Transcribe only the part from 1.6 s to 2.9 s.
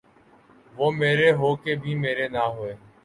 کے بھی مرے نہ ہوئے